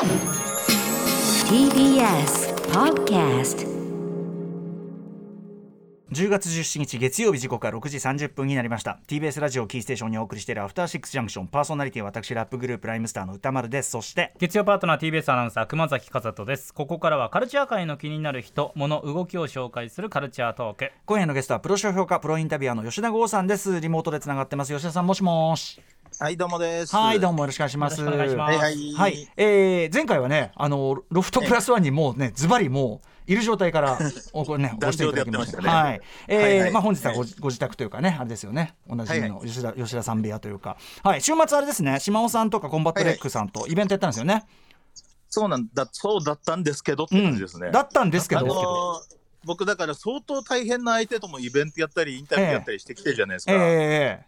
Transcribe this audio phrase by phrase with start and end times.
[0.00, 0.08] TBS
[2.72, 3.68] Podcast
[6.10, 8.98] 10月17日月曜日時刻は6時30分になりました。
[9.06, 11.48] TBS ラジオキーステーションにお送りしているアフターシックスジャンクション。
[11.48, 13.90] パーソナリティは私ラップグループライムスターの歌丸です。
[13.90, 14.32] そして。
[14.38, 16.72] 月曜パートナー TBS アナウンサー熊崎和人です。
[16.72, 20.92] ここからはカルチャー界の気になる人物動きを紹介するカルチャートーク。
[21.04, 23.78] 今夜のゲストはプロ書評価プロインタビュアーの吉田剛さんです。
[23.82, 24.72] リモートでつながってます。
[24.72, 25.78] 吉田さんもしもし
[26.22, 26.94] はい、どうもです。
[26.94, 28.02] はいどうもよろしくお願いします。
[28.02, 28.92] はいはい。
[28.92, 33.98] はい、えー、前回はねあのロフトプラスワンにもうねズバリもういる状態から
[34.34, 34.76] おこれね。
[34.78, 35.68] ご出演いただきましたね。
[35.70, 36.70] はい、えーはいはい。
[36.72, 37.30] まあ本日はご,、はい。
[37.40, 38.74] ご自宅というかねあれですよね。
[38.86, 40.76] おなじみのは吉田,、吉田さん部屋というか。
[41.02, 41.22] はい。
[41.22, 44.44] 週末あれですね島尾さんとかコンバットレックさんとイベントやったんですよね、
[45.30, 47.70] そうなんだ、そうだったんですけどって感じですね。
[47.70, 48.40] だったんですけど。
[48.40, 53.52] あのー僕だから相当大変な相手ともイベントやったりインタビューやったりしてきてるじゃないですか。
[53.54, 54.26] え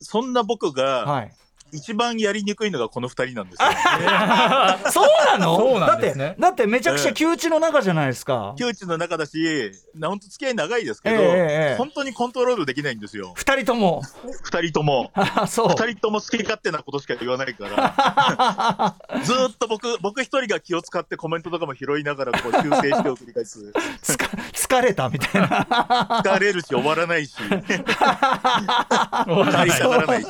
[0.00, 1.32] そんな僕がはい。
[1.72, 3.68] 一番やりにくいのがこの二人なんですよ。
[4.90, 5.56] そうなの？
[5.56, 6.36] そうなんですね。
[6.38, 11.26] だってだってめちゃくちゃ窮地の中じゃないですか、窮地の中だし、な本当付き合い長いですけど、えええ
[11.74, 13.32] え本当にコントロールできないんですよ。
[13.34, 14.02] 二人とも。
[14.42, 15.10] 二人とも。
[15.14, 15.68] あそう。
[15.68, 23.72] 二人とも好き勝手なことしか言わないから、 ずーっと僕、僕一人が気を使ってコメントとかも拾いながらこう修正してを繰り返す。
[24.02, 25.48] つか疲れたみたいな。
[26.24, 27.48] 疲れるし終わらないし、大
[29.70, 30.28] したならないし。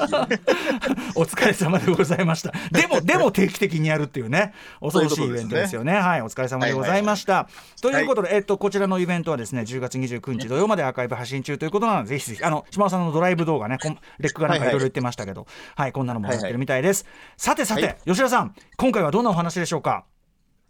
[1.30, 2.52] お疲れ様でございました。
[2.72, 5.94] でも、 でも定期的にやるっていうね、恐ろしいイベントですよね。
[5.94, 7.48] はい、お疲れ様でございました。
[7.80, 17.06] ということで、えっと、こちらのイベントはですね、10月29日土曜までアーカイブ発信中ということなので、ぜひぜひ、あの、島尾さんのドライブ動画ね、こんレックがなんかいろいろ言ってましたけど、はい、こんなのもやってるみたいです。
[17.36, 17.96] さてさて、はい。
[18.06, 20.04] 吉田さん、今回はどんなお話でしょうか？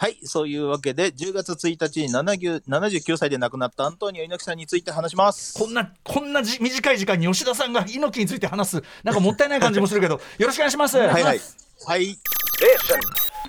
[0.03, 5.59] はい、そういうわけで、10月1日に70 79歳で亡くなったアントニオ猪木さんについて話します。
[5.59, 10.97] こんな、こんなじ短い時間に吉田さんが猪木について話す、なんかもったいない感じもするけど、 よろしくお願いします。
[10.97, 11.41] はいはい。
[11.85, 12.19] はい。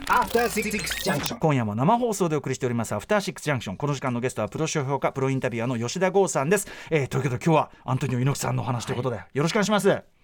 [0.07, 10.20] After Six Junction 今夜も生放送でお送りしておりますアフターシックスジャンクションこの時間のゲストはプロ書評価プロインタビュアーの吉田剛さんです、えー、ということで今日はアントニオ猪木さんのお話ということで、よろしくお願いします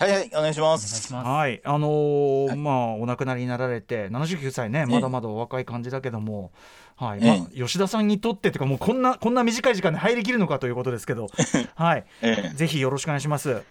[0.00, 1.08] はいはい、お願いします。
[1.08, 1.60] しまはい。
[1.62, 6.52] あのーまあお亡くなりになられて79歳ねまだまだお若い感じだけども、
[6.96, 7.20] はい。
[7.20, 11.28] まあ、吉田さんにとってというかもうこんなこんな短い時間で入りきるのかということですけど
[11.76, 12.06] はい。
[12.22, 13.62] えぜひよろしくお願いします。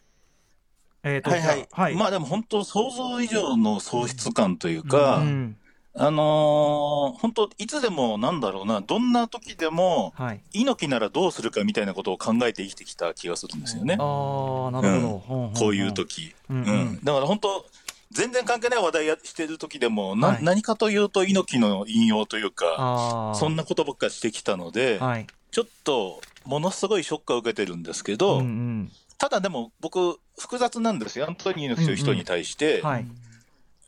[1.02, 1.68] えーとはいはい。
[1.72, 1.96] はい。
[1.96, 5.58] まあでも本当想像以上の喪失感というか、うん
[6.02, 10.42] あのー本当いつでもなんだろうな、どんな時でも、はい。
[10.54, 13.98] 猪木ならどうするかみたいなことを考えて生きてきた気がするんですよね。
[14.00, 16.34] ああなるほど、こういう時。
[16.50, 16.86] うんううん。
[16.94, 17.66] んだから本当、
[18.12, 20.44] 全然関係ない話題やしてる時でも、なはい。
[20.44, 25.28] 何かというと猪木の引用というか、そんなことばっかりしてきたので、はい。
[25.52, 28.92] ちょっとものすごいショックを受けてるんですけど、うんうん。
[29.18, 33.06] ただでも僕、複雑なんですよ、アントニオ猪木という人に対して、はい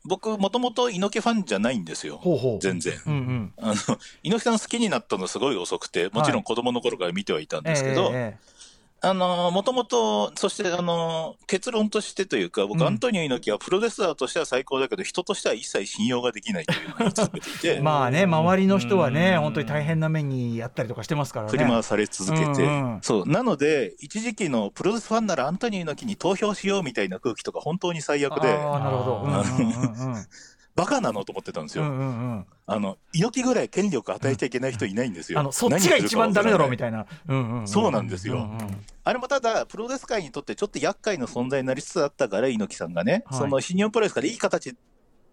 [0.04, 2.58] 僕、もともと猪木ファンじゃないんですよ、ほうほう。
[2.60, 2.94] 全然。
[3.06, 3.52] うんうん。
[3.58, 3.74] あの
[4.22, 8.51] 猪木さん好きになったのすごい遅くて、もちろん子供の頃から見てはいたんですけど、ええ
[9.04, 12.86] あの、もともと、そして、あの、結論としてというか、僕、うん。
[12.86, 19.40] アントニオ猪木はプロレスラーとしては最高だけど、人としては一切信用ができないというのをていて、まあね周りの人はねうん。
[19.42, 21.50] 本当に大変な目にやったりとかしてますからね。
[21.50, 23.28] 振り回され続けて、うんうんそう。
[23.28, 29.22] なので、一時期のプロレスファンならアントニオ猪木に投票しようみたいな空気とか本当に最悪で、ああなるほど。
[29.24, 29.72] うんうん
[30.06, 30.26] うんうん
[30.74, 31.84] バカなのと思ってたんですよ。
[31.84, 32.46] うんうんうん。
[32.66, 35.40] あの、猪木ぐらい権力与えちゃいけない人いないんですよ。
[35.40, 37.06] あのそっちが一番ダメだろうみたいたいな。
[37.28, 37.68] うんうんうん。
[37.68, 38.34] そうなんですよ。
[38.34, 38.84] うんうん。
[39.04, 43.38] あれもただ、プロレス界にとってちょっと厄介な存在になりつつあったから、猪木さんがね、はい。
[43.40, 44.74] その新日本プロレスからいい形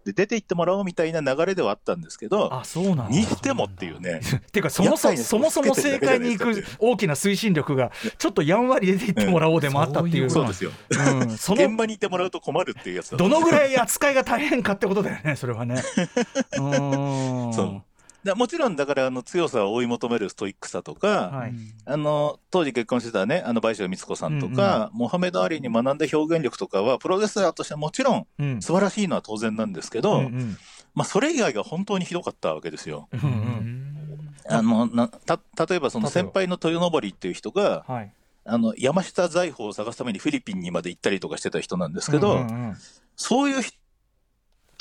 [0.05, 3.09] で出ていってもらおうみたいな流れではあったんですけど、あそうなんだ。
[3.09, 4.21] にしてもっていうね。
[4.23, 10.29] っ ていうかそもそもそもそも正解に行く大きな推進力がちょっとやんわり出ていってもらおうでもあったっていう。
[10.29, 10.71] そうですよ。
[10.89, 15.83] うんその現場にいてもらうと困るっていうやつどのぐらい扱いが大変かってことだよねそれはね。
[16.57, 17.53] うーん。
[17.53, 17.88] そう
[18.23, 21.53] だもちろん、だから、あの、強さを追い求めるストイックさとか、はい。
[21.85, 28.61] あの、当時結婚してたね、あの、倍賞光子さんとか、モハメド・アリに学んだ表現力とかは、プロレスラーとしてはもちろんうん。
[28.61, 30.57] 素晴らしいのは当然なんですけど、うんうん。
[30.93, 33.07] まあ、それ以外が本当にひどかったわけですよ。
[33.13, 34.35] うんうん。
[34.49, 38.11] あの、な、た、例えばその先輩の豊登っていう人が、はい。
[38.43, 42.77] あの、山下財宝を探すためにフィリピンにまで行ったりとかしてた人なんですけど、うんうん
[43.21, 43.61] そういう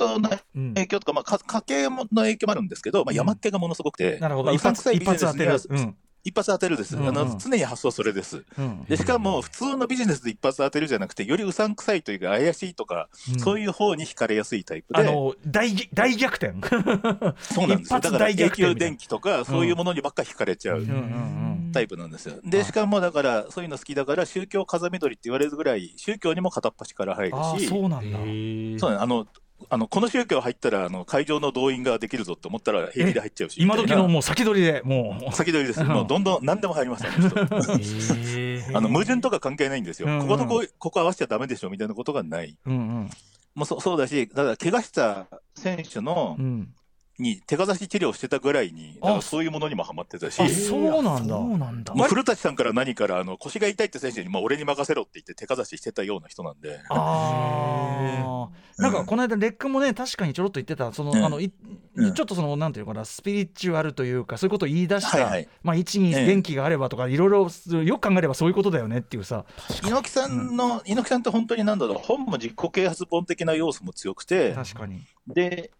[0.06, 4.52] 人のうん影響とか、まあ、か家計の影響もあるんですけど、まあ、山っ気がものすごくて、なるほど。
[4.52, 5.80] 一まあうさんく一いビジネスには発当てる。
[5.80, 5.96] うん。
[6.24, 6.96] 一発当てるです。
[6.96, 7.08] うんうん。
[7.08, 8.44] あの、常に発想それです。
[8.58, 8.84] うん。
[8.84, 13.40] で、しかも、普通のビジネスで一発当てるじゃなくて、よりうさんくさいというか、怪しいとか、うん。
[13.40, 16.54] そういう方に惹かれやすいタイプで、あの大大逆転。
[17.40, 22.36] そうなんですだから、永久電気とか、そういうものにばっか惹かれちゃううんうんタイプなんですよ。
[22.44, 28.18] で、しかも、だから、そういうの好きだから、宗教風緑って言われるぐらい、宗教にも片っ端から入るし、そうなんだ。
[28.18, 29.26] そうね、あの、
[29.70, 35.32] あのこの宗教入ったらあの会場の動員ができるぞって思ったら平気で入っちゃうし、今時のもう先取りでもう。
[35.34, 37.38] 先取りです、もうどんどん何でも入ります、あの人。
[37.40, 38.76] へー。
[38.76, 40.28] あの矛盾とか関係ないんですよ、うんうん。
[40.28, 43.10] こことこここ合わせちゃダメでしょみたいなことがない、うんうん。
[43.54, 46.68] もうそそうだし、だから怪我した選手のうん
[47.18, 51.36] に手かざし治療してたぐらいに、だかあらそういうものにもハマってたし、あそうなんだ。
[51.36, 51.94] そうなんだ。
[51.94, 61.24] もう古舘さんから何からあの腰が痛いって選手に、もう俺に任せろって言って手かざししてたような人なんで、ああ、なんかこの間、レックもね、確かにちょろっと言ってた、その、うん。
[61.24, 61.52] あの、い
[61.96, 62.14] うん。
[62.14, 65.48] ちょっとその、なんていうのかな、スピリチュアルというか、そういうことを言い出した、はいはい。
[65.62, 66.26] まあ、一にええ。
[66.26, 67.48] 元気があればとか、いろいろ、
[67.82, 69.44] よく考えればそういうことだよねっていうさ、
[69.82, 75.02] 猪木さんの、猪木さんって本当になんだろう、本も自己啓発本的な要素も強くて、確かに。
[75.26, 75.72] で、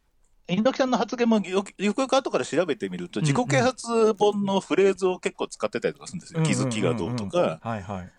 [0.48, 3.34] 猪木さんの発言もよくよくよく後から調べてみると、うんうん。
[3.34, 7.60] 自己啓発本のフレーズを結構使ってたりとかするんですよ、気づきがどうとんんんんか。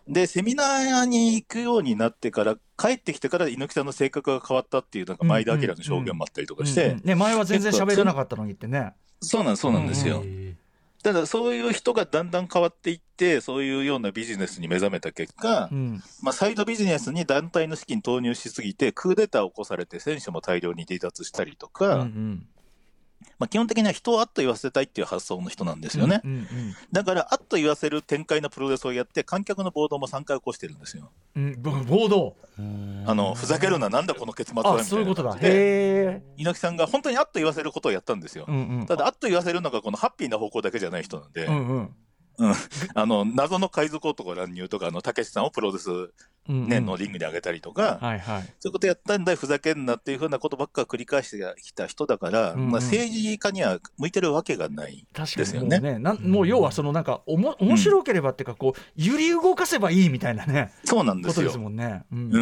[0.08, 7.02] で、セミナーに行くようになってから、帰ってきてから猪木さんの性格が変わったっていう、なんか前田明の証言もあったりとかして、うんうん。
[7.04, 8.94] ね、前は全然喋れなかったのにってね。
[9.22, 10.22] そうなんそうなんですよ。
[10.24, 10.56] へ
[11.04, 16.04] ただ、そういう人がだんだん変わっていって、そういうようなビジネスに目覚めた結果、うん。
[16.22, 22.48] まあ、サイドビジネスに団体の資金投入しすぎて、クーデターを起こされて、選手も大量に離脱したりとか、うんうん
[23.38, 26.22] まあ、基本的には人をあっと言わせたいっていう発想の人なんですよね。
[26.24, 26.48] うんうん
[26.92, 31.12] だから、あっと言わせる展開のプロレスをやって、観客の暴動も3回起こしてるんですよ。
[31.36, 32.36] うん暴動。
[33.06, 35.36] あの、ふざけるな、なんだこの結末はみたあ、いそういうことだ。
[35.36, 36.24] へえ。
[36.38, 38.52] 猪木さんが本当にあっと言わせることをやったんですよう。
[38.52, 38.86] んうん。
[38.86, 41.96] ただ、あっと言わせるのが、このハッピーな方向だけじゃない人なんで、うんうん。
[42.94, 46.12] あの、謎の海賊男乱入とか、あの、たけしさんをプロレスうんうん
[46.50, 48.42] ね、のリングに上げたりとか、はいはい。
[48.60, 55.06] そういうことやったんだよ、ふざけんなっていうふうなことばっか繰り返してきた人だから、うんうんまあ、政治家には向いてるわけがない。
[55.14, 61.34] 確かですよねにもうね、もう要はそのなんかおも面白ければっていうかこう揺り動かせばいいみたいなねそうなんですよ。
[61.34, 62.04] ことですもんね。
[62.12, 62.42] うんうんうん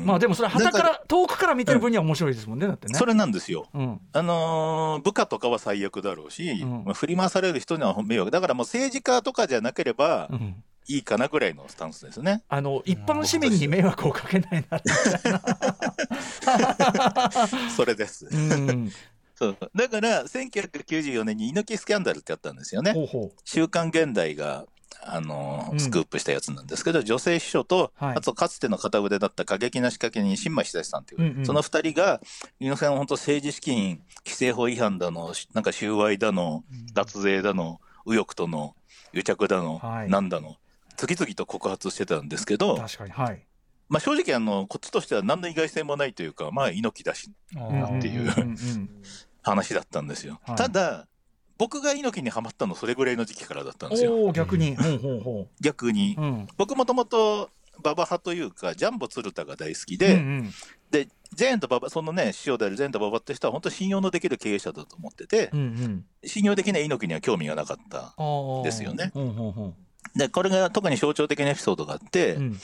[0.00, 0.06] うん。
[0.06, 2.94] まあでもそれはたかだら遠くから見てる分には面白いですもんねだってね。
[2.94, 3.68] それなんですよ。
[3.74, 8.30] うんあのー部下とかは最悪だろうし、うんまあ、振り回される人には迷惑。
[8.30, 12.42] だからもう政治家とかじゃなければうんいいかなぐらいのスタンスですね。
[12.48, 14.80] あの一般市民に迷惑をかけないな。
[17.76, 18.26] それです。
[18.26, 18.90] うん。
[19.34, 19.56] そう。
[19.74, 22.92] だから、1994年に猪木スキャンダルってあったんですよね。
[22.92, 24.66] ほうほ週刊現代が、
[25.00, 28.16] あのスクープしたやつなんですけど、女性秘書と、はい。
[28.16, 31.46] あとかつての片腕だった過激な仕掛け人、新米久志さんという、うんうん。
[31.46, 32.20] その二人が、
[32.58, 36.64] 猪木さんは本当政治資金規正法違反だの、しなんか収賄だの、
[36.94, 38.74] 脱税だの、右翼との
[39.12, 40.10] 癒着だの、はい。
[40.10, 40.56] なんだの、
[40.98, 43.46] 次々と告発してたんですけど、確かにはい。
[43.88, 48.90] まあ、正直あの、こっちとしては何の意外性もないというか、まあ、猪木だしーっていううんうん
[49.42, 50.40] 話だったんですよ。
[50.44, 51.06] はいただ、
[51.56, 54.30] 僕が猪木にハマったのそれぐらいの時期からだったんですよ。
[54.32, 54.76] 逆に。
[54.76, 56.14] ほうほうほ逆に。
[56.18, 56.20] う。
[56.20, 60.50] うん僕もともと馬場派というか、ジャンボ鶴田が大好きうんで、うん
[60.90, 68.14] で、ジェーンと馬場、そのね、師匠であるジェーンと馬場って人は本当信用のできる経営者だと思っててう、んうん信用できない猪木には興味がなかった。
[68.64, 69.74] ですよねほうほうほ
[70.14, 72.40] で、これが特に象徴的なエピソードがあって、う。
[72.40, 72.60] うん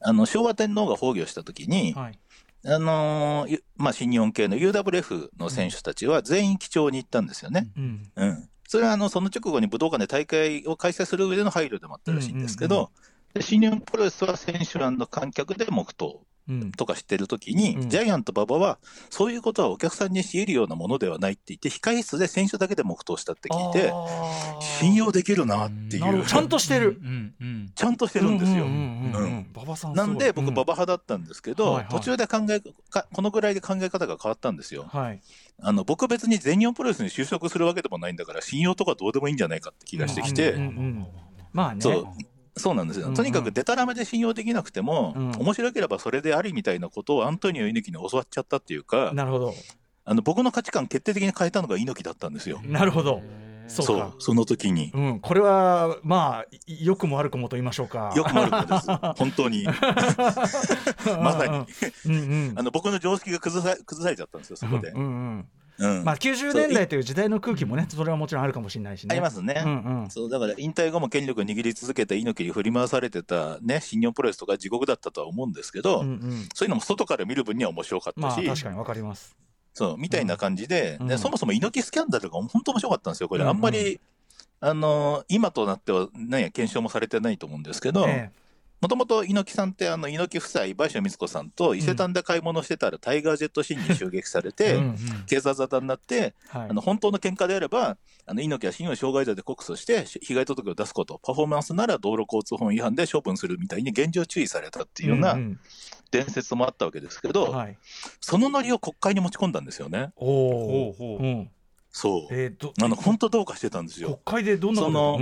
[0.00, 2.18] あの、昭和天皇が崩御した時に、はい。
[2.66, 7.68] あのーゆまあ、新日本系の UWF の選手たちは全員基調に行ったんですよね。
[7.76, 8.48] うんうん。
[8.66, 12.90] それはあの、その直後に武道館で大会を開催する上での配慮でもあったらしいんですけうんうんど、
[13.34, 16.26] で新日本プロレスは選手団の観客で黙祷うん。
[16.76, 17.88] とかしてるときに、うん。
[17.88, 18.78] ジャイアント馬場は、
[19.10, 23.92] そういうことはお客さんに強いるようなものではないって言って、控え室で選手だけで黙祷したって聞いて、
[24.80, 26.98] 信用できるなっていう、ちゃんとしてる。
[27.02, 28.66] うんうんちゃんとしてるんですよ。
[29.94, 31.86] なんで、僕、馬場場派だったんですけど、はいはい。
[31.88, 34.84] 途中で考えか、このぐらいで考え方が変わったんですよ。
[34.88, 35.20] はい。
[35.60, 40.54] あの僕、別に全日本プロレスに就職するわけでもないんだから、信用とかどうでもいいんじゃないかって気がしてきて、
[41.52, 41.80] まあね。
[42.58, 49.54] そうなんですよ、うんうんとにかくでたらめで信用できなくても、うん面白ければそれでありみたいなことをアントニオ猪木に教わっちゃったっていうか、なるほど。
[50.04, 52.60] あの僕の価値観、決定的に変えたのが猪木だったんですよ。
[52.66, 53.22] なるほど。
[53.68, 54.14] そうそうか。
[54.18, 54.90] その時に。
[54.94, 58.12] うん、これはまあい良くも悪くもと言いましょうか。
[58.16, 58.86] よくも悪くもです。
[59.16, 59.66] 本当に。
[61.22, 62.52] まさに。
[62.56, 64.98] あの僕の常識が崩さ崩されちゃったんですよ、そこでう。
[64.98, 65.08] んうんう
[65.40, 65.48] ん
[65.78, 69.12] まあ90年代という時代の空気もね、それはもちろんあるかもしれないしね。
[69.12, 69.62] ありますね。
[69.64, 70.10] うんうん。
[70.10, 76.48] そうだから引退後も権力を握り続けた猪木に振り回されてた、ね、新日本プロレスとか地獄だったとは思うんですけど、うんうん。
[76.54, 79.36] そういうのも外から見る分には面白かったし、まあ確かにわかります。
[79.74, 84.00] そうみたいな感じで、うんでそもそも猪木スキャンダルが本当面白かったんですよ、これ、うんうんあんまり、
[84.60, 88.32] あの今となっては、なんや、検証もされてないと思うんですけど、え
[88.80, 94.96] もともと猪木さんってあの猪木夫妻倍賞美津子さんと伊勢丹で買い物してたらタイガージェットシーンに襲撃されて、うんうん。
[95.26, 96.68] 警察沙汰になって、はい。
[96.70, 101.20] あの本当の喧嘩であればあの猪木は信用傷害罪で告訴して被害届を出すこと。
[101.24, 105.60] パフォーマンスなら道路交通法違反で処分するみたいに厳重注意されたっていうようなうん
[106.10, 107.78] 伝説もあったわけですけど、うんはい、
[108.20, 110.12] そのノリを国会に持ち込んだんですよね。
[110.16, 111.46] おお
[111.90, 112.34] そう。
[112.34, 114.20] えー、どあの本当どうかしてたんですよ。
[114.24, 115.18] 国会でどんなこと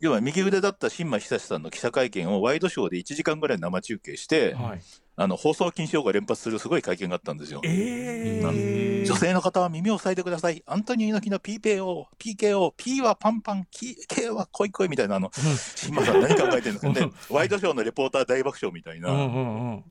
[0.00, 4.80] 要は右腕だった新馬久志さんの記者会見をワイドショーで1時間ぐらい生中継して、はい、
[5.16, 7.60] あの放送禁止用語が連発するすごい会見があったんですよ。
[7.64, 10.62] えー、女性の方は耳を塞いでください。
[10.66, 15.30] アントニオ猪木の PKO、PKO、P はパンパン、K K は恋恋みたいな、あの、
[15.74, 17.10] 新馬さん何考えてるんですかね。
[17.28, 19.10] ワイドショーのレポーター大爆笑みたいな。
[19.10, 19.84] うんうんうん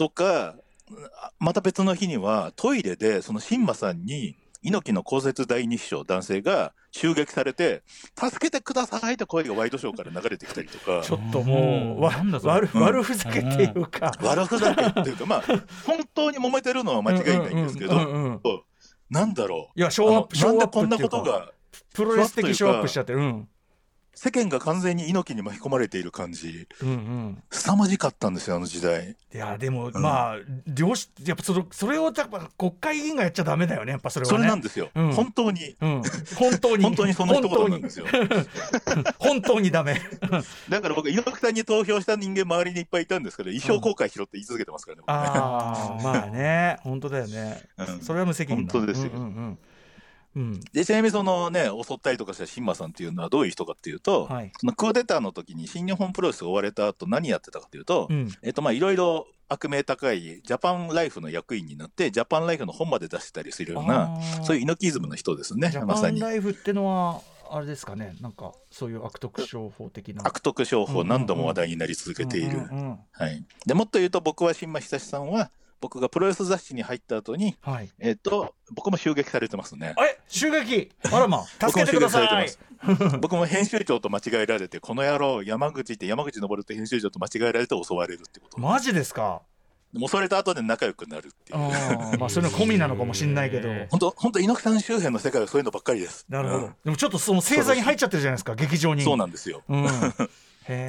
[0.00, 0.54] とか、
[1.22, 7.82] あまた別の日にはトイレでその新馬さんに猪木の公設第二秘書男性が襲撃されて、
[8.16, 11.02] 助けてくださいって声がワイドショーから流れてきたりとか。
[11.02, 12.52] ち、ょっともうわなんだそれ。
[12.52, 12.82] 悪うん。
[12.82, 15.42] 悪ふざけっていうか、悪ふざけっていうか、まあ、
[15.86, 18.40] 本当に揉めてるのは間違いないんですけど、
[19.08, 19.80] なんだろう。
[19.80, 21.52] いやショーアップなんーアップでこんなこっていうかとが
[21.94, 23.48] プロレス的ショーアップしちゃってるうん
[24.22, 27.42] 世間が完全に猪木に巻き込まれている感じ、うんうん。
[27.50, 29.16] 凄まじかったんですよ、あの時代。
[29.32, 29.92] いやでも、ん。
[29.94, 30.36] まあ
[30.66, 35.12] 両しやっぱそのそれをやっぱ国会議員がやっちゃダメだよねやっぱそれはそねれなんですよ、うん。
[35.14, 35.74] 本当に。
[35.80, 36.02] うん、
[36.36, 36.82] 本当に。
[36.84, 38.04] 本当にその一言なんですよ。
[38.10, 39.98] 本当に本当にダメ。
[40.68, 46.76] だから僕、猪木さんに投票した人間、周りにいっぱいいたんですけど、一生後悔しろって言い続けてますからね、ああまあね。
[46.82, 48.00] 本当だよね、うん。
[48.02, 48.72] それは無責任だ。
[48.74, 49.12] 本当ですよ。
[49.14, 49.58] うんうんうん
[50.36, 50.60] うん。
[50.72, 54.52] でちなみにそのね、襲ったりとかした新馬さんっていうのはどういう人かっていうと、はい。
[54.58, 58.30] そのクーデターの時に新日本プロレスが追われた後何やってたかというと、うん。
[58.42, 66.20] えっとまあいろいろ悪名高いジャパンライフの役員になって、ジャパンライフの本まで出してたりするような、そういう猪木イズムの人ですねまさに。
[66.20, 67.20] パンライフってのは
[67.50, 70.22] あれですかねなんかそういう悪徳商法的な。
[70.24, 72.60] 悪徳商法、何度も話題になり続けている。
[73.10, 77.88] はい、でもっと言うと、僕は新馬久志さんは、僕がプロレス雑誌に入った後に、はい。
[77.98, 79.94] えっと、僕も襲撃されてますね。
[79.98, 80.90] え襲撃!
[81.10, 82.50] あらま 助けてください。
[83.20, 88.60] 僕も編集長と間違えられて、この野郎、山口って山口登って編集長と間違えられて襲われるってこと。
[88.60, 89.42] マジですか？
[89.92, 92.18] もうそれと後で仲良くなるっていう。
[92.18, 93.68] まあそれの込みなのかもしれないけど。
[93.68, 96.24] へ 本当、本当猪木さん周辺の世界はそういうのばっかりです。
[96.28, 96.74] なるほど、うん。
[96.84, 99.02] でもちょっとその星座に入っちゃってるじゃないですか劇場に。
[99.02, 99.62] そうなんですよ。
[99.68, 99.82] うん。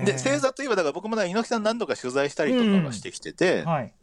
[0.06, 3.94] で、星座といえば、だから僕もだ猪木さん何度か取材したりとかはしてきてて、はい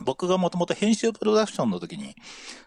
[0.00, 2.14] 僕がもともと編集プロダクションの時に、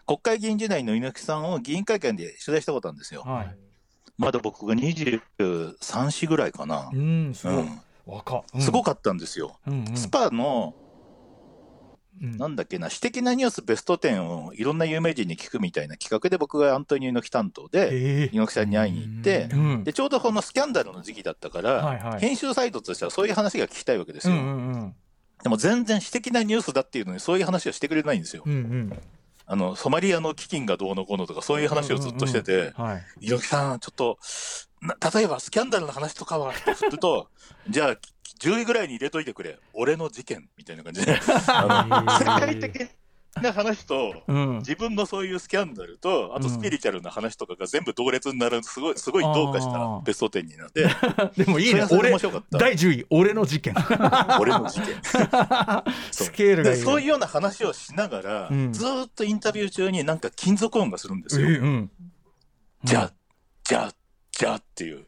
[0.06, 3.22] 国会議員時代の猪木さんを議員会見で取材したことあるんですよ。
[3.22, 3.56] はい。
[4.16, 6.90] まだ僕が23、4ぐらいかな。
[6.92, 6.96] う。
[6.96, 7.66] んすごい、
[8.54, 8.60] うん。
[8.60, 9.58] すごかったんですよ。
[9.66, 9.96] うんうん。
[9.96, 10.74] スパの、
[12.20, 12.36] うん。
[12.36, 18.30] なんだっけな、私的なニュースベスト10をいろんな有名人に聞くみたいな企画で僕がアントニオ猪木担当で、ええ。
[18.32, 19.84] 猪木さんに会いに行ってう、ん。
[19.84, 22.20] で、ちょうどこのスキャンダルの時期だったから、はいはい。
[22.20, 24.34] 編集サイトとしてはそういう話が聞きたいわけですよ。
[24.34, 24.94] うんうんうん
[25.42, 28.42] でも全然私的なニュースだっていうのにそういう話をしてくれないんですよ。
[28.46, 28.98] うんうん
[29.50, 34.18] あの、ソマリアの基金がどうのこうのとかそういう話をずっとしてて、はい猪木さん、ちょっと、
[34.82, 37.30] な例えばスキャンダルの話とかはって振ると、
[37.66, 37.96] じゃあ、
[38.40, 39.58] 10位ぐらいに入れといてくれ。
[39.72, 41.16] 俺の事件みたいな感じで。
[41.24, 42.88] 世界的
[43.42, 44.58] な話と、うん。
[44.58, 50.88] 自分のそういうスキャンダルと、あとスピリチュアルな話とかが全部同列になる、すごい、すごいどうかしたベスト10になって、
[51.44, 51.86] でもいいね。
[51.90, 52.58] 俺面白かった。
[52.58, 53.74] 第10位俺の事件。
[54.40, 54.94] 俺の事件。
[56.10, 58.72] スケールがそういうような話をしながら、うん。
[58.72, 61.48] ずーっとインタビュー中になんか金属音がするんですよ。
[61.48, 61.90] えうん。
[62.84, 63.12] じゃあ、
[63.64, 63.92] じゃあ、
[64.32, 65.06] じゃあっていう。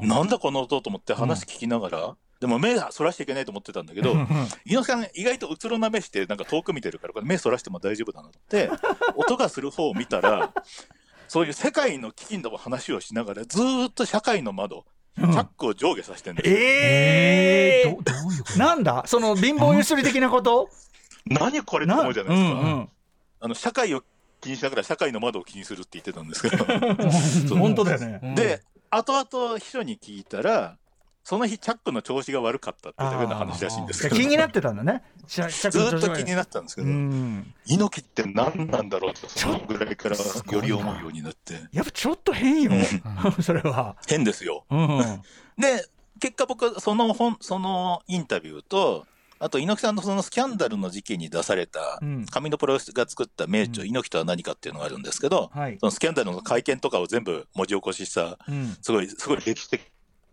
[0.00, 4.14] なんだこの音と思って話聞きながら、でも目そらしちゃいけないと思ってたんだけど、
[4.66, 8.68] 猪木さん意外とうつろな目してなんか遠く見てるから、これ目そらしても大丈夫だなって、
[9.16, 10.52] 音がする方を見たら、
[11.28, 14.84] そういう世界の危機の話をしながら、ずーっと社会の窓、
[15.16, 16.56] チャックを上下させてるんですよ。
[16.58, 18.58] ええどどういうこと？
[18.60, 19.04] なんだ？
[19.06, 20.68] その貧乏ゆすり的なこと？
[21.26, 22.60] 何これって思うじゃないですか。
[22.60, 22.88] うんうん。
[23.40, 24.02] あの社会を
[24.40, 26.64] 気にしながら社会の窓を気にするって言ってたんですけど。
[27.48, 27.58] そう。
[27.58, 28.34] 本当だよね。
[28.34, 30.76] で、後々秘書に聞いたら、
[31.24, 35.02] その日、チャックの調子が悪かったっていうだけの話らしいんですけど、気になってたんだね。
[35.26, 37.54] ずっと気になってたんですけうど、ん。
[37.66, 42.72] 猪木って何なんだろうって、そのぐらいからより思うようになって、やっぱちょっと変よ。
[43.40, 43.96] それは。
[44.08, 44.64] 変ですよ。
[44.68, 45.22] うん。
[45.58, 45.86] で、
[46.18, 49.06] 結果僕、その本、そのインタビューと、
[49.38, 53.88] あと猪木さんのそのスキャンダルの時期に出されたうん、紙のプロレスが作った名著、うん。
[53.88, 55.78] 猪木とは何かっていうのがあるんですけど、はい。
[55.80, 58.76] そのスキャンダルの会見とかを全部文字起こしした、うん。
[58.80, 59.82] すごい、すごい歴史的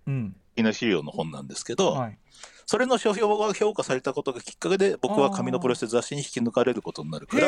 [0.09, 0.35] うん。
[0.63, 2.17] な資料の本なんですけど、はい。
[2.65, 7.47] それの書評が評価されたことがきっかけで、僕は紙のプロレス雑誌に引き抜かれることになるから、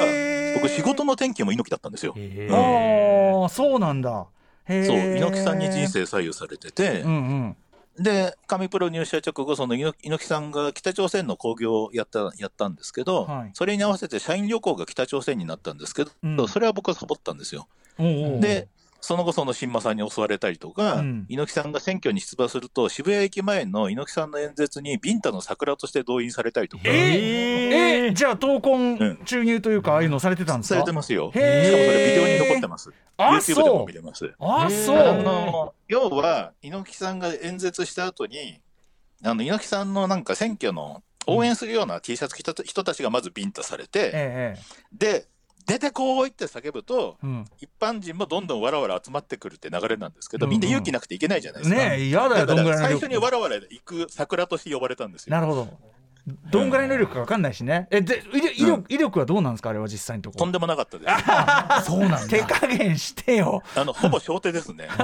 [0.56, 2.16] 僕、仕事の転機も猪木だったんですよ。
[2.50, 4.26] ああそうなんだ。
[4.68, 4.78] そう、
[5.18, 7.56] 猪木さんに人生左右されてて、うん
[7.98, 8.04] うん。
[8.04, 13.52] で、神プロ入社直後、その猪猪木さんが北朝鮮の興行をやったやったんですけど、はい。
[13.54, 16.48] それに合わせて社員旅行が北朝鮮になったんですけど、うん。
[16.48, 17.68] それは僕はサボったんですよ。
[18.00, 18.40] おうおう。
[18.40, 18.70] で、
[19.02, 21.26] その後、その新馬さんに襲われたりとか、うん。
[21.28, 28.14] 猪木さんが選挙に出馬すると、渋谷駅前の猪木さんの演説にビンタの桜として動員されたりとか、えー。
[28.14, 30.76] じゃあ闘魂注入というかああいうのされてたんですか？
[30.76, 31.32] されてますよ。
[31.32, 32.92] しかもそれビデオに残ってます。
[33.18, 33.80] あ YouTube でそう。
[33.80, 34.34] も見れます。
[34.40, 34.98] あそう。
[34.98, 38.62] あの要は、猪木さんが演説した後に、
[39.24, 45.26] あの猪木さんのなんか選挙の応援するような T シャツ着た人たちがまずビンタされて、ええで、
[45.72, 47.46] 出てこいって叫ぶと、ええうん。
[47.60, 51.82] 一般人もどんどんわらわら集まってくるって流れなんですけど、うんみんな勇気なくていけないじゃないですか。
[51.82, 55.32] ねえ嫌だよだからどんぐら最初にわらわら行く桜として呼ばれたんですよ。
[55.36, 55.68] なるほど。
[56.52, 57.88] どんぐらいの威力か分かんないしね。
[57.90, 59.70] えで威力威力威力はどうなんですか？
[59.72, 60.36] あれは実際のとこ。
[60.36, 61.06] ろとんでもなかったで
[61.80, 61.86] す。
[61.90, 63.64] そうなんだ 手加減してよ。
[63.76, 64.88] あのほぼ小手ですね。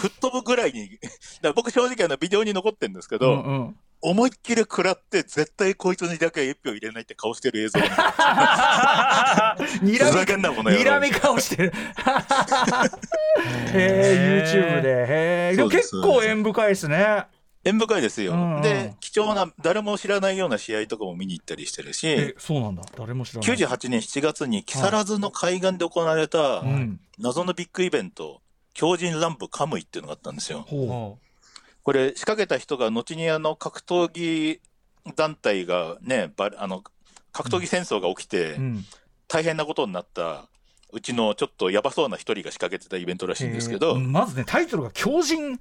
[0.00, 0.98] 吹っ飛ぶぐらいに、
[1.40, 3.76] だ僕正直あのビデオに残ってるんですけど、うんうん
[4.08, 7.80] 思いっきり食らって絶対こいつにだけは一票入れないって顔してる映像。
[7.80, 11.72] が にらふざけんなにらみ顔してる。
[13.74, 14.88] へえ YouTube で。
[14.90, 17.24] へえでも結構縁深いですね。
[17.64, 18.62] 縁深いですよ、うんうん。
[18.62, 22.84] で貴重な誰も知らないような試合とかも見に行ったりしてるえしそうなんだ。
[22.96, 23.56] 誰も知らない。
[23.56, 27.00] 98年7月に木更津の海岸で行われたうん。
[27.18, 28.40] 謎のビッグイベント
[28.72, 30.64] 強靭乱舞カムイっていうのがあったんですよ。
[30.68, 31.18] ほほ
[31.86, 34.60] これ仕掛けた人が後にあの格闘技
[35.14, 36.82] 団体がねばあの
[37.30, 38.56] 格闘技戦争が起きて
[39.28, 40.48] 大変なことになった
[40.96, 45.60] うちのちょっとやばそうな一人が仕掛けてたイベントらしいんですけど、えーまずねタイトルが強靭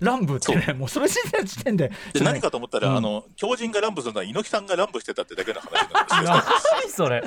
[0.00, 1.92] 乱舞ってねもうそれ時点で。
[2.12, 2.96] で何かと思ったら、うん。
[2.96, 6.34] あの強靭が乱舞するのは猪木さんが乱舞してたってだけの話なんですよ。
[6.82, 7.22] 何それ。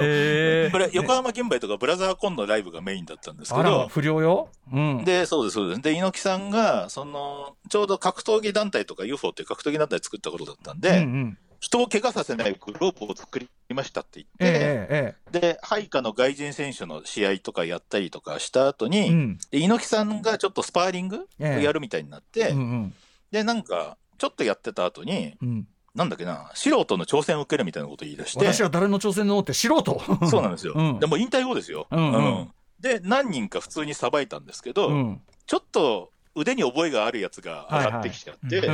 [0.00, 4.48] へ これ横浜銀杯とかブラザーコンのライブがメインだったんですけど、不良よ。
[4.72, 5.04] うん。
[5.04, 5.82] で、そうです、そうです。
[5.82, 19.38] で、猪木さんが、その、ちょうど格闘技団体とか UFO っていう格闘技団体作ったことだったんで、うんうん人を怪我させないグローブを作りましたって言って、で、配下の外人選手の試合とかやったりとかした後に、えうん。
[19.50, 21.60] で猪木さんがちょっとスパーリングをえ。
[21.60, 22.94] えやるみたいになって、うんうん。
[23.30, 25.66] で、なんか、ちょっとやってた後に、うん。
[25.94, 30.02] なんだっけな、素人の挑戦を受けるみたいなことを言い出して、私は誰の挑戦のって素人？
[30.28, 30.74] そうなんですよ。
[30.76, 31.00] うん。
[31.00, 31.86] でも引退後ですよ。
[31.90, 32.50] うんうん。
[32.78, 35.22] で、何人か普通にさばいたんですけど、うん。
[35.46, 38.66] ちょっと腕に覚えがあるやつが上がってきちゃって、で、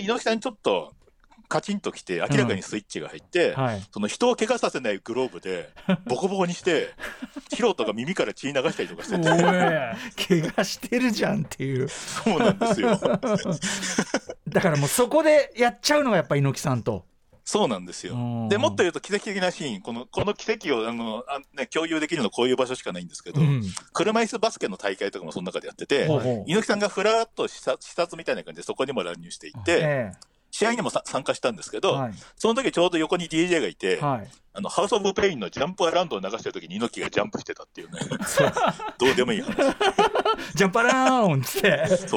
[0.00, 0.92] 猪木さんにちょっと
[1.48, 3.82] カチンときて、明らかにスイッチが入って、はい。
[3.90, 5.70] その人を怪我させないグローブで、
[6.06, 6.90] ボコボコにして、
[7.50, 9.24] 素人が耳から血流したりとかしてて、
[10.28, 11.88] 怪我してるじゃんっていう。
[11.88, 12.98] そうなんですよ。
[14.48, 17.06] だからもうそこでやっちゃうのがやっぱ猪木さんと。
[17.44, 18.12] そうなんですよ。
[18.12, 18.48] うん。
[18.50, 23.62] でもっと言うと奇跡的なシーン、このこの奇跡をあのあ、ね、共有できるのこういう場所しかないんですけど、うん。
[23.94, 26.44] 車椅子バスケの大会とかもその中でやってて、ほうほう。
[26.46, 30.12] 猪木さんがふらっと視察視察みたいな感じでそこにも乱入していって、え
[30.58, 38.00] 試合にもさ参加したんですけど、えはいその時ちょうど横に DJ がいて、はいあのハウス・オブ・ペインのジャンプアラウンドを流してる時に猪木がジャンプしてたっていうね、
[38.98, 39.54] どうでもいい話。
[40.56, 41.60] ジャンプアラウンドって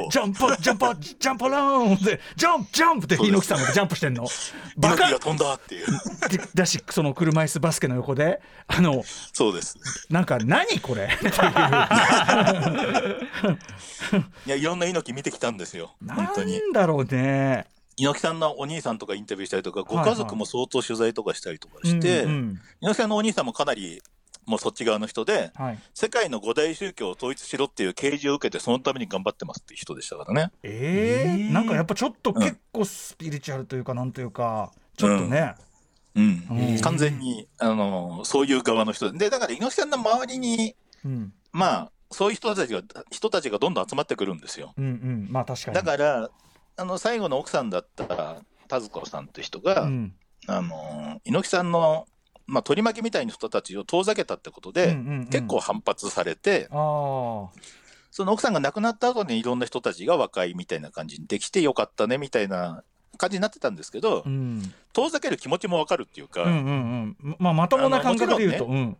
[0.09, 0.85] ジャンプジャンプ
[1.19, 4.25] ジャンプアラウンドでジャンプジャンプって猪木さんがジャンプしてんの
[4.75, 5.85] バカ猪木が飛んだっていう。
[6.29, 9.77] でだしその車椅子バスケの横であのそうです。
[10.09, 11.03] なんか何これ？
[11.03, 11.31] っていう
[14.47, 15.93] いや、いろんな猪木見てきたんですよ。
[16.09, 16.67] 本当にな。
[16.67, 24.01] んだろうね猪木さんのお兄さんとかインタビューしたりとか、ご家族も相当取材とかしたりとかして、猪木さんのお兄さんもかなり、
[24.45, 25.79] もうそっち側の人で、はい。
[25.93, 30.51] 世界の五大宗教を統一しろっていう啓示を受けて、そのために頑張ってますっていう人でしたからね。
[30.63, 31.45] えー？
[31.45, 31.51] えー。
[31.51, 35.53] なんかやっぱちょっと結構スピリチュアルというかなんというかちょっとね、
[36.15, 36.47] うん。
[36.49, 36.81] うん。
[36.81, 39.17] 完全に、あの、そういう側の人で。
[39.17, 40.75] で、だから猪木さんの周りに、
[41.05, 44.73] うん、まあ、そういう人たちが、人たちがどんどん集まってくるんですよ。
[44.77, 45.27] うんうん。
[45.29, 45.75] まあ確かに。
[45.75, 46.29] だから、
[46.77, 50.13] あの、最後の奥さんだった田塚さんって人が、うん。
[50.47, 52.07] あの、猪木さんの、
[52.47, 55.27] まあ、取り巻きみたいな人たちを遠ざけたってことで、うんうんうん。
[55.27, 62.83] 結構反発されて、その奥さんが亡くなった後にいろんな人たちが和解みたいな感じにできてよかったねみたいな
[63.17, 64.73] 感じになってたんですけど、うん。
[64.93, 67.35] 遠ざける気持ちもわかるっていうか、うんうんうん。
[67.39, 68.97] まあまともな感覚で言うと、うん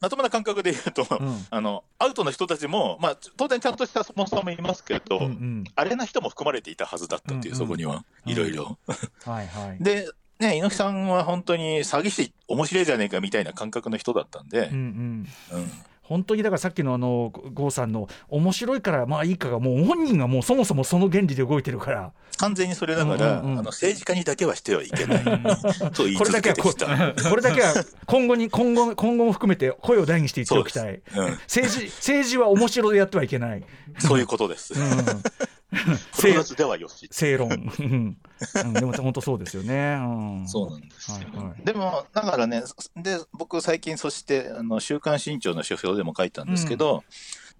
[0.00, 1.46] まともな感覚で言うと、うん。
[1.50, 5.64] あの、アウトの人たちも、まあ、当然ちゃんとしたスポンサーもいますけど、うんうん。
[5.74, 7.66] あれな人も含まれていたはずだったっていう、うんうん。
[7.66, 8.78] そこには、うんいろいろ。
[9.24, 9.82] はいはい。
[9.82, 10.08] で、
[10.38, 15.58] ね、猪木さんは本当に詐欺師面白いじゃねえかみたいな感覚の人だったんでうん、うん。
[15.58, 15.70] うん
[16.10, 22.12] 本当にだからさっきのあの郷さんの面白いからまあいいかがもう本人がもうそもそもその原理で動いてるから。
[22.36, 23.58] 完全にそれだから、うんうんうん。
[23.60, 25.24] あの政治家にだけはしてはいけない
[25.92, 27.30] と言いこれだけはこ続けてきた。
[27.30, 27.74] これだけは
[28.06, 31.00] 今後に今後今後も含めて声を大にして言っておきたい。
[31.14, 31.38] そうです。
[31.42, 33.62] 政治政治は面白でやってはいけない、
[34.00, 34.74] そういうことです。
[34.74, 34.88] うん。
[37.12, 37.72] 正論、
[38.64, 41.16] うんうん、でも本当そうですよね、うん、そうなんですよ。
[41.18, 41.64] はいはい。
[41.64, 42.62] でも、だからね、
[42.96, 47.04] で、僕最近そして、あの、週刊新潮の書評でも書いたんですけど、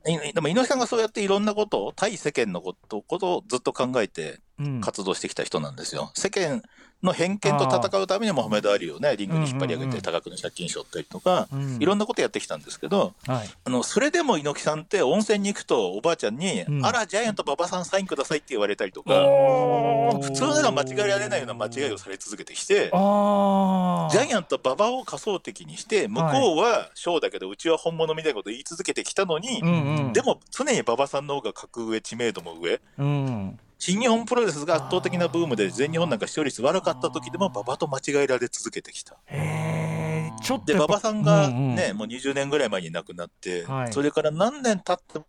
[0.06, 4.40] いでも猪木さんがそうやっていろんなことを、対世間のことことをずっと考えてうん
[4.80, 6.10] 活動してきた人なんですよ。
[6.14, 6.62] 世間
[7.02, 11.78] の偏見と戦うためにモハメド・アリをね、リングに引っ張り上げうんうんうんて多額の借金しょったりとか、うん。
[11.80, 13.48] いろんなことやってきたんですけど、はい。
[13.64, 16.84] あの、それでも猪木さんって温泉に行くとおばあちゃんに、うん。
[16.84, 19.14] あら、ジャイアント馬場さんサインくださいって言われたりとか、
[20.22, 30.12] 普通なら間違えられないような間違いをされ続けてきて、ジャイアント馬場を仮想的にして、向こうはショーだけど、うちは本物みたいなことを言い続けてきたのに、うんうん。
[30.12, 32.78] でも常に馬場さんの方が格上、知名度も上。
[32.98, 39.16] うん新日本プロレスが圧倒的なブームで全日本なんか視聴率悪かった時でも馬場と間違えられ続けてきた。
[39.24, 41.74] へえちょっとで、馬場さんがうんうん。
[41.76, 43.92] ね、もう20年ぐらい前に亡くなって、はい。
[43.92, 45.26] それから何年経って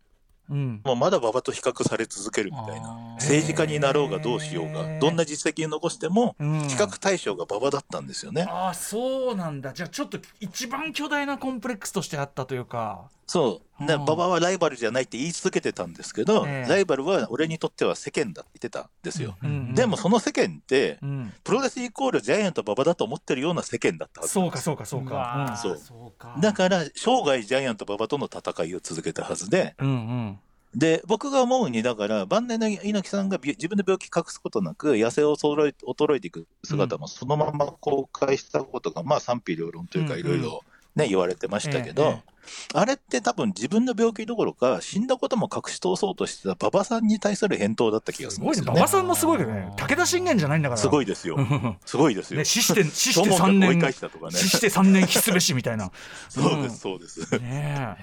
[0.49, 0.81] うん。
[0.83, 2.93] もまだ馬場と比較され続けるみたいな。
[3.15, 6.67] 政治家になろうがどうしようが、どんな実績を残しても、うん。
[6.67, 8.47] 比較対象が馬場だったんですよね。
[8.49, 9.71] ああそうなんだ。
[9.71, 13.88] じゃあちょっと一番巨大なコンプレックスとしてあったというかそう。
[13.88, 14.04] で、うん。
[14.04, 16.70] 馬場はライバルじゃないって言い続けてたんですけど、ええ。
[16.70, 19.38] ライバルは俺にとっては世間だって言ってたんですよ。
[19.41, 21.34] うんでもその世間って、うん。
[21.41, 26.41] プロレスイコールジャイアント馬場だと思ってるような世間だったはずそうかそうかそううかそう。
[26.41, 30.39] だから、生涯ジャイアント馬場との戦いを続けたはずで、うんうん。
[30.76, 40.63] で、僕が思うに、だから、晩年の猪木さんがび自分の病気隠すことなく、痩せ衰え衰えていく姿もそのまま公開したことが、まあ賛否両論というか、うんいろいろ
[40.95, 42.32] ね、言われてましたけど、えええ
[42.73, 48.71] あれって多分自分の病気どころか、死んだことも隠し通そうとしてた馬場さんに対する返答だった気がするんですよね。
[48.71, 51.38] 馬場さんもすごいけどね武田信玄じゃないんだからすごいですよ。
[51.86, 52.39] すごいですよ。
[52.39, 54.32] ね死して死して3ショモンが追い年ね。
[54.32, 55.91] 死して3年必すべしみたいな
[56.30, 57.39] そうです、そうです。
[57.39, 57.97] ね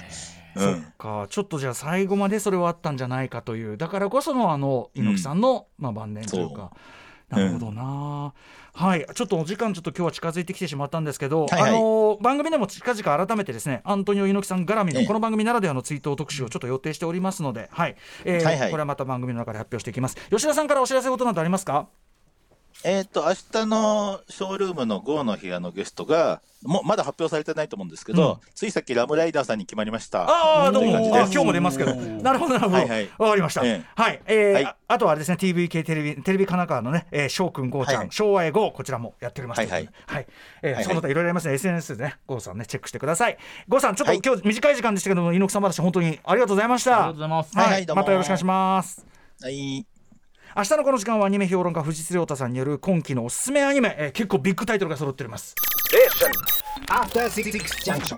[0.57, 6.73] そっかちょっとじゃあ最後までそれはあったんじゃないかというだからこそのあの猪木さんの、まあ、晩年というか
[7.29, 8.33] なるほどな、
[8.79, 9.05] はい。
[9.13, 11.71] ちょっとお時間ちょっと今日は近づいてきてしまったんですけど、はいはい。
[11.73, 15.07] あの番組でも近々改めてですねアントニオ猪木さん絡みのええ。
[15.07, 17.97] この番組ならではの追悼特集をちょっと予定しておりますので、はい。
[18.25, 18.71] えーはいはい。
[18.71, 20.17] これはまた番組の中で発表していきます。
[20.31, 21.89] 吉田さんからお知らせことなどありますか？
[22.85, 28.39] えっ、と、明日のショールームの GO の部屋のゲストが、もうまだ発表されてないと思うんですけど、うん。
[28.55, 30.25] ついさっきラムライダーさんに決まりました。
[30.29, 31.09] ああどうも。
[31.09, 31.95] 今日も出ますけど。
[31.95, 32.75] なるほどなるほど。
[32.75, 33.07] わ、はいはい。
[33.09, 33.85] かりました、ええ。
[33.95, 34.65] はい、えーはい。
[34.65, 38.13] ああとはあれですね TVK テレビテレビ神奈川のね、えー、翔くんゴーちゃん、はいはい。
[38.13, 39.89] 昭和へ GO こちらもやっておりますはいはい。
[40.07, 40.27] はい。
[40.63, 41.55] えーその他いろいろありますね。
[41.55, 43.39] SNS でねゴーさんねチェックしてください。
[43.69, 44.21] ゴーさんちょっと、はい。
[44.25, 46.93] 今日短い時間でしたけども猪木さん話本当にありがとうございました。
[46.93, 47.57] ありがとうございます。
[47.57, 48.03] はい、はいはいどうも。
[48.03, 49.07] またよろしくお願いします。
[49.41, 49.88] はい。
[50.59, 55.55] 明日のこの時間はアニメ評論家藤津亮太さんによる今期のおすすめアニメ、えー結構ビッグタイトルが揃っております
[56.89, 57.53] After Six
[57.85, 58.17] Junction.